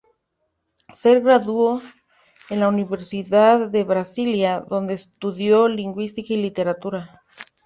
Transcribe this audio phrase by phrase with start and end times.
[0.93, 1.79] Se graduó
[2.49, 7.21] de la Universidad de Brasilia, donde estudió lingüística y literatura.